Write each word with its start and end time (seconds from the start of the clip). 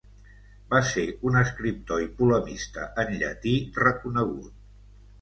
Va 0.71 0.79
ser 0.91 1.03
un 1.31 1.37
escriptor 1.43 2.03
i 2.07 2.09
polemista 2.23 2.89
en 3.07 3.15
llatí 3.23 3.57
reconegut. 3.87 4.61